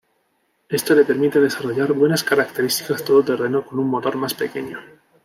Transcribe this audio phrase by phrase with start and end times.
[0.67, 4.79] Esto le permite desarrollar buenas características todoterreno con un motor más pequeño.